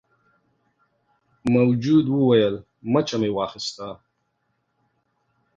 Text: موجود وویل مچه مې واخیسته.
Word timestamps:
موجود 1.55 2.05
وویل 2.17 2.55
مچه 2.91 3.15
مې 3.21 3.29
واخیسته. 3.35 3.87